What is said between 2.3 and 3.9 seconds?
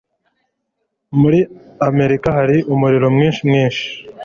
hari umuriro mwinshi mwinshi